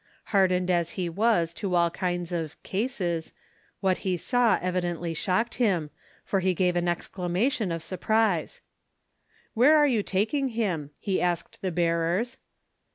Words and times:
Hardened 0.33 0.71
as 0.71 0.89
he 0.97 1.09
was 1.09 1.53
to 1.53 1.75
all 1.75 1.91
kinds 1.91 2.31
of 2.31 2.57
"cases," 2.63 3.33
what 3.81 3.99
he 3.99 4.17
saw 4.17 4.57
evidently 4.59 5.13
shocked 5.13 5.53
him, 5.61 5.91
for 6.25 6.39
he 6.39 6.55
gave 6.55 6.75
an 6.75 6.87
exclamation 6.87 7.71
of 7.71 7.83
surprise. 7.83 8.61
"Where 9.53 9.77
are 9.77 9.85
you 9.85 10.01
taking 10.01 10.47
him?" 10.57 10.89
he 10.97 11.21
asked 11.21 11.61
the 11.61 11.71
bearers. 11.71 12.37